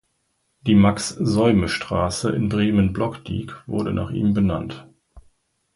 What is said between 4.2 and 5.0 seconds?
benannt.